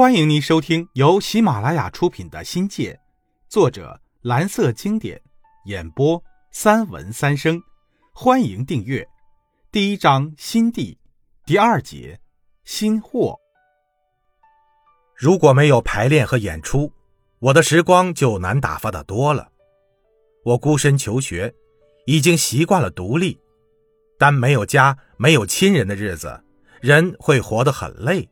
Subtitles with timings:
[0.00, 2.94] 欢迎您收听由喜马拉雅出品的《新界》，
[3.50, 5.20] 作者蓝色经典，
[5.66, 7.60] 演播三文三生。
[8.14, 9.06] 欢迎订阅。
[9.70, 10.96] 第一章新地，
[11.44, 12.18] 第二节
[12.64, 13.38] 新货。
[15.14, 16.90] 如果没有排练和演出，
[17.38, 19.50] 我的时光就难打发的多了。
[20.46, 21.54] 我孤身求学，
[22.06, 23.38] 已经习惯了独立，
[24.18, 26.42] 但没有家、没有亲人的日子，
[26.80, 28.26] 人会活得很累。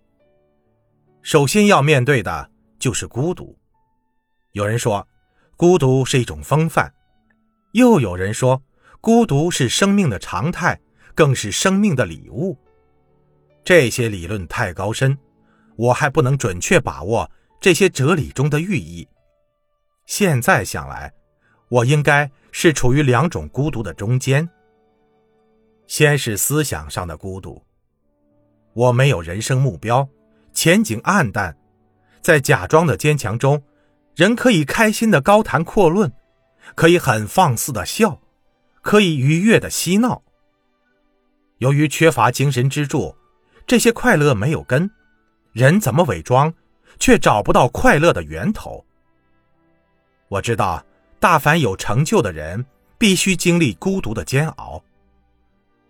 [1.23, 3.57] 首先要面对的就是孤独。
[4.53, 5.07] 有人说，
[5.57, 6.89] 孤独是一种风范；
[7.73, 8.63] 又有人说，
[9.01, 10.81] 孤独是生命的常态，
[11.15, 12.57] 更是生命的礼物。
[13.63, 15.19] 这些理论太高深，
[15.77, 17.31] 我还不能准确把握
[17.61, 19.07] 这些哲理中的寓意。
[20.07, 21.13] 现在想来，
[21.69, 24.49] 我应该是处于两种孤独的中间。
[25.87, 27.63] 先是思想上的孤独，
[28.73, 30.09] 我没有人生目标。
[30.61, 31.57] 前景暗淡，
[32.21, 33.63] 在假装的坚强中，
[34.17, 36.13] 人可以开心的高谈阔论，
[36.75, 38.21] 可以很放肆的笑，
[38.83, 40.21] 可以愉悦的嬉闹。
[41.59, 43.15] 由于缺乏精神支柱，
[43.69, 44.91] 这些快乐没有根，
[45.53, 46.53] 人怎么伪装，
[46.99, 48.85] 却找不到快乐的源头。
[50.27, 50.85] 我知道，
[51.21, 52.67] 大凡有成就的人，
[52.99, 54.83] 必须经历孤独的煎熬，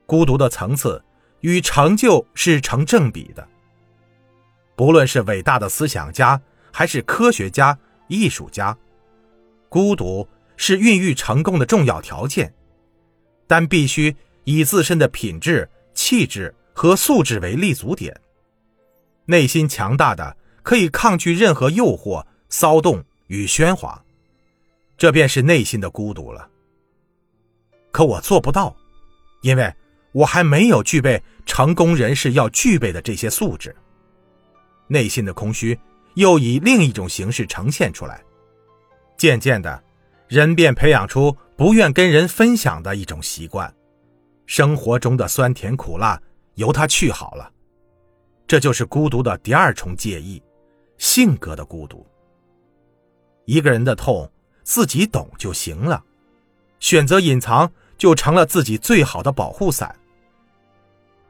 [0.05, 1.03] 孤独的层次
[1.41, 3.49] 与成就是成正比的。
[4.79, 6.41] 不论是伟大的思想家，
[6.73, 7.77] 还是科学家、
[8.07, 8.79] 艺术家，
[9.69, 12.55] 孤独是孕育成功的重要条件，
[13.49, 18.21] 但必须以自身的品质、气质和素质为立足点。
[19.25, 24.01] 内心强大的，可以抗拒任何诱惑、骚动与喧哗，
[24.97, 26.49] 这便是内心的孤独了。
[27.91, 28.77] 可我做不到，
[29.43, 29.75] 因为
[30.13, 33.75] 我还没有具备成功人士要具备的这些素质。
[34.89, 35.79] 内心的空虚
[36.15, 38.23] 又以另一种形式呈现出来，
[39.17, 39.83] 渐渐的，
[40.27, 43.73] 人便培养出不愿跟人分享的一种习惯，
[44.47, 46.21] 生活中的酸甜苦辣
[46.55, 47.53] 由他去好了。
[48.47, 50.43] 这就是孤独的第二重介意，
[50.97, 52.07] 性格的孤独。
[53.45, 54.31] 一个人的痛
[54.63, 56.03] 自己懂就行了，
[56.81, 59.95] 选择隐藏就成了自己最好的保护伞。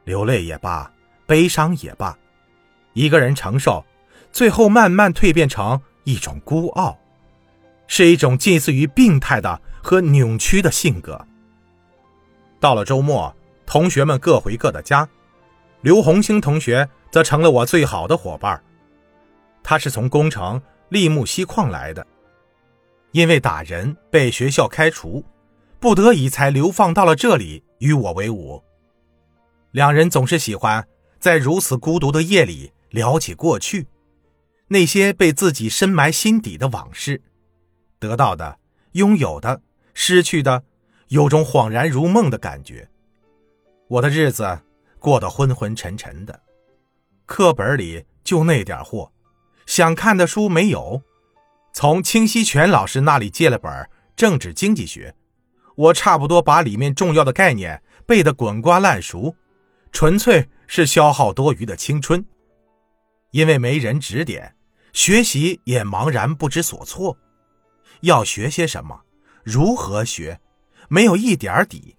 [0.05, 0.91] 流泪也罢，
[1.25, 2.17] 悲伤也罢。
[2.99, 3.85] 一个人承受，
[4.29, 6.99] 最后慢慢蜕变成一种孤傲，
[7.87, 11.25] 是一种近似于病态的和扭曲的性格。
[12.59, 13.33] 到了周末，
[13.65, 15.07] 同学们各回各的家，
[15.79, 18.61] 刘红星同学则成了我最好的伙伴。
[19.63, 22.05] 他是从工程立木锡矿来的，
[23.13, 25.23] 因为打人被学校开除，
[25.79, 28.61] 不得已才流放到了这里与我为伍。
[29.71, 30.85] 两人总是喜欢
[31.17, 32.73] 在如此孤独的夜里。
[32.89, 33.87] 聊起过去，
[34.67, 37.21] 那些被自己深埋心底的往事，
[37.99, 38.59] 得到的、
[38.93, 39.61] 拥有的、
[39.93, 40.63] 失去的，
[41.09, 42.89] 有种恍然如梦的感觉。
[43.87, 44.59] 我的日子
[44.99, 46.41] 过得昏昏沉沉的，
[47.25, 49.11] 课本里就那点货，
[49.65, 51.01] 想看的书没有。
[51.71, 53.71] 从清溪泉老师那里借了本
[54.15, 55.15] 《政治经济学》，
[55.75, 59.35] 我差不多把里面重要的概念背得滚瓜烂熟，
[59.91, 62.25] 纯粹是消耗多余的青春。
[63.31, 64.55] 因为没人指点，
[64.93, 67.17] 学习也茫然不知所措。
[68.01, 69.01] 要学些什么，
[69.43, 70.39] 如何学，
[70.87, 71.97] 没有一点底，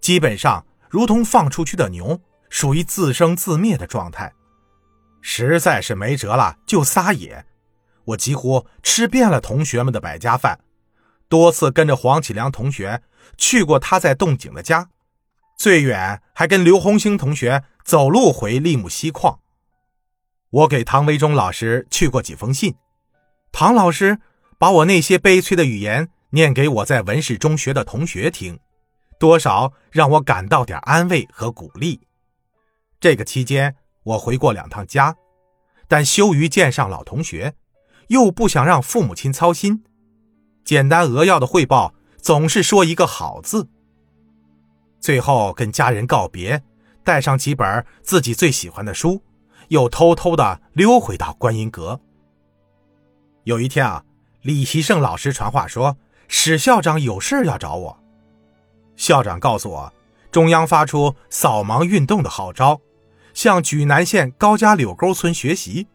[0.00, 4.32] 基本上如同放出去的牛，属于自生自灭的状态。
[5.20, 7.44] 实在是没辙了，就撒野。
[8.04, 10.60] 我几乎吃遍了同学们的百家饭，
[11.28, 13.02] 多次跟着黄启良同学
[13.36, 14.88] 去过他在洞井的家，
[15.58, 19.40] 最远还跟刘红星同学走路回利木西矿。
[20.56, 22.76] 我给唐维忠老师去过几封信，
[23.52, 24.18] 唐老师
[24.58, 28.58] 把我那些悲催的语言念给我在文史中学的同学听，
[29.20, 32.00] 多少让我感到点安慰和鼓励。
[32.98, 35.14] 这个期间，我回过两趟家，
[35.88, 37.52] 但羞于见上老同学，
[38.06, 39.84] 又不想让父母亲操心，
[40.64, 43.68] 简单扼要的汇报总是说一个好字。
[45.00, 46.62] 最后跟家人告别，
[47.04, 49.22] 带上几本自己最喜欢的书。
[49.68, 52.00] 又偷偷的溜回到观音阁。
[53.44, 54.04] 有一天啊，
[54.42, 55.96] 李习胜老师传话说，
[56.28, 57.98] 史校长有事要找我。
[58.96, 59.92] 校长告诉我，
[60.30, 62.80] 中央发出扫盲运动的号召，
[63.34, 65.86] 向莒南县高家柳沟村学习。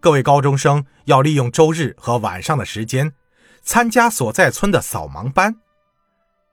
[0.00, 3.12] 各位高中生要利用周日和晚上的时间，
[3.62, 5.56] 参加所在村的扫盲班。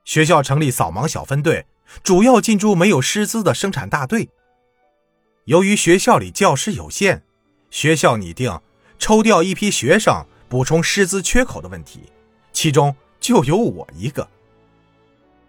[0.06, 1.66] 学校成立扫盲小分队，
[2.02, 4.30] 主要进驻没有师资的生产大队。
[5.46, 7.24] 由于学校里教师有限，
[7.72, 8.62] 学校拟定
[9.00, 12.02] 抽调一批学生补充师资缺口的问题，
[12.54, 14.28] 其中就有我一个。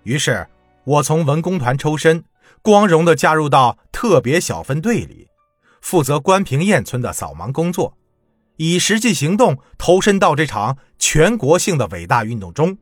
[0.05, 0.49] 于是，
[0.85, 2.25] 我从文工团抽身，
[2.63, 5.29] 光荣地加入到特别小分队里，
[5.83, 7.97] 负责关平堰村的扫盲工作，
[8.57, 12.79] 以实际行动投身到这场全国性的伟大运动中。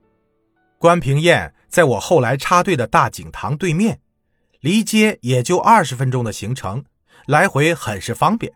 [0.78, 4.00] 关平堰在我后来插队的大井塘对面，
[4.60, 6.84] 离街也就二十分钟的行程，
[7.30, 8.52] 来回很是方便。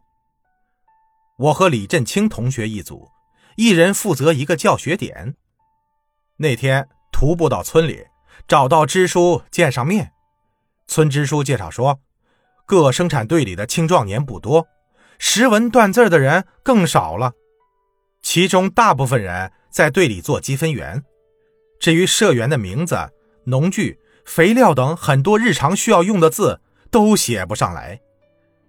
[1.38, 3.08] 我和李振清同学一组，
[3.54, 5.36] 一人负责一个教学点。
[6.38, 8.04] 那天徒步到村里。
[8.48, 10.12] 找到支书见上面，
[10.88, 12.00] 村支书介绍说，
[12.66, 14.66] 各生产队里的青壮年不多，
[15.18, 17.32] 识文断字的人更少了，
[18.22, 21.04] 其中大部分人在队里做积分员。
[21.78, 22.98] 至于社员的名字、
[23.44, 26.60] 农具、肥料等很多日常需要用的字
[26.90, 28.00] 都写不上来，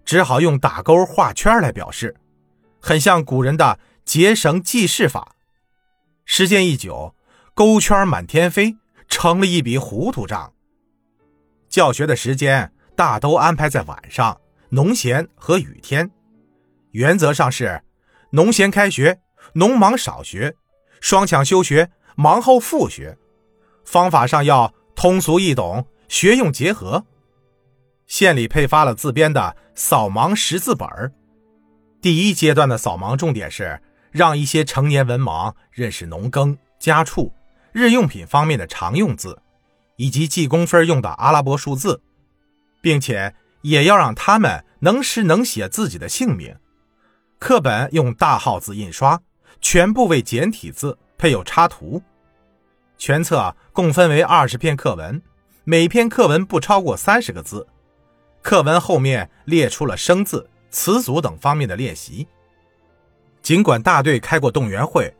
[0.06, 2.16] 只好用打勾画圈来表示，
[2.80, 5.36] 很像古人的结绳记事法。
[6.24, 7.14] 时间一久，
[7.52, 8.78] 勾圈满天飞。
[9.08, 10.52] 成了一笔糊涂账。
[11.68, 16.10] 教学的时间大都安排在晚上、农闲和雨天，
[16.90, 17.82] 原则上是
[18.30, 19.20] 农闲开学，
[19.52, 20.56] 农忙少学，
[21.00, 23.16] 双抢休学，忙后复学。
[23.84, 27.06] 方法上要通俗易懂，学用结合。
[28.06, 30.88] 县里配发了自编的扫盲识字本
[32.00, 33.80] 第一阶段的扫盲重点是
[34.10, 37.32] 让一些成年文盲认识农耕、家畜。
[37.72, 39.38] 日用品方面的常用字，
[39.96, 42.00] 以及记工分用的阿拉伯数字，
[42.80, 46.56] 并且也要让他们能识能写自己的姓名。
[47.38, 49.20] 课本用大号字印刷，
[49.60, 52.02] 全部为简体字，配有插图。
[52.96, 55.20] 全册共分为二十篇课文，
[55.64, 57.66] 每篇课文不超过三十个字。
[58.46, 62.24] 课文后面列出了生字、词组等方面的练习。
[63.42, 65.12] 尽管大队开过动员会，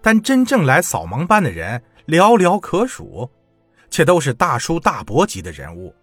[0.00, 1.80] 但真正来扫盲班的人。
[2.08, 3.30] 寥寥可数，
[3.88, 5.94] 却都是大叔大伯级的人物。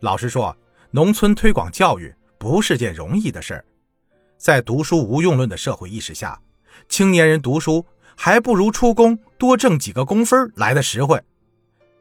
[0.00, 0.56] 老实说，
[0.90, 3.64] 农村推广教育不是件容易的事儿。
[4.38, 6.40] 在读书无用论的社会意识下，
[6.88, 7.84] 青年人读书
[8.16, 11.20] 还不如出工多挣几个工分来的实惠。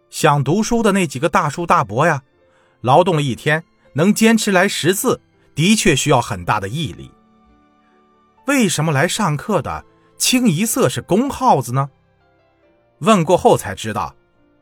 [0.10, 2.24] 想读书的那几个大叔大伯呀，
[2.80, 3.62] 劳动了一天
[4.00, 5.20] 能坚持来识字，
[5.54, 7.12] 的确需要很大的毅力。
[8.48, 9.84] 为什么来上课的
[10.18, 11.90] 清一色是公耗子呢？
[13.00, 14.16] 问过后才知道，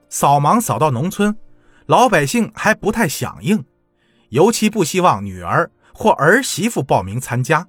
[0.09, 1.37] 扫盲扫到农村，
[1.85, 3.63] 老百姓还不太响应，
[4.29, 7.67] 尤其不希望女儿或儿媳妇报名参加。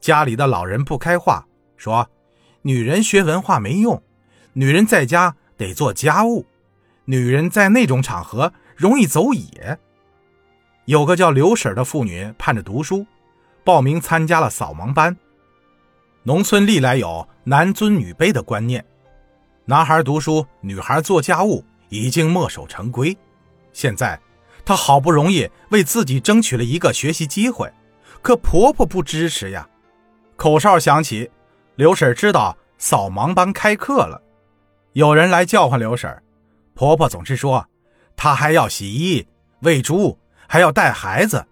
[0.00, 1.46] 家里的老人不开话，
[1.76, 2.08] 说
[2.62, 4.02] 女人学文化没用，
[4.54, 6.46] 女人在家得做家务，
[7.04, 9.78] 女人在那种场合容易走野。
[10.90, 13.06] 有个叫刘婶的妇女盼着读书，
[13.62, 15.16] 报名参加了扫盲班。
[16.24, 18.84] 农村历来有男尊女卑的观念。
[19.66, 23.16] 男孩读书，女孩做家务，已经墨守成规。
[23.72, 24.20] 现在，
[24.64, 27.72] 她好不容易为自己争取了一个学习机会，
[28.20, 29.68] 可婆婆不支持呀。
[30.34, 31.30] 口哨响起，
[31.76, 34.20] 刘婶知道扫盲班开课了，
[34.94, 36.20] 有人来叫唤刘婶。
[36.74, 37.64] 婆婆总是说，
[38.16, 39.24] 她还要洗衣、
[39.60, 40.18] 喂猪，
[40.50, 41.46] 还要带孩子。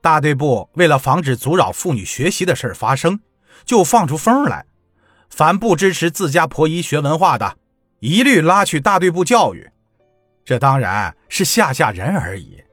[0.00, 3.20] 大队部为了防止阻扰妇女学习的事发生，
[3.64, 4.66] 就放出风来。
[5.30, 7.56] 凡不支持自家婆姨学文化的，
[8.00, 9.70] 一律拉去大队部教育。
[10.44, 12.64] 这当然是吓吓人而已，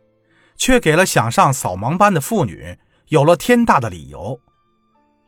[0.57, 2.75] 却给了想上扫盲班的妇女
[3.09, 4.39] 有了天大的理由。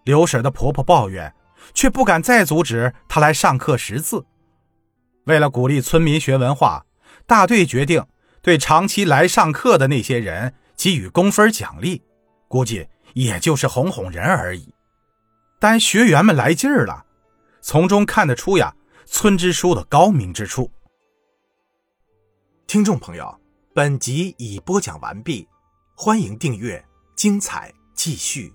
[0.06, 1.32] 刘婶的婆婆抱怨，
[1.76, 4.26] 却不敢再阻止她来上课识字。
[5.26, 6.84] 为了鼓励村民学文化，
[7.28, 8.04] 大队决定
[8.44, 12.04] 对长期来上课的那些人给予工分奖励，
[12.50, 14.76] 估计也就是哄哄人而已。
[15.60, 17.06] 但学员们来劲儿了。
[17.62, 20.70] 从中看得出呀，村支书的高明之处。
[22.68, 23.40] 听众朋友，
[23.74, 25.48] 本集已播讲完毕，
[25.96, 26.84] 欢迎订阅，
[27.16, 28.54] 精彩继续。